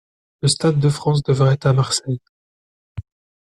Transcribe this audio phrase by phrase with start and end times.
[0.41, 2.19] Le stade de France devrait être à Marseille.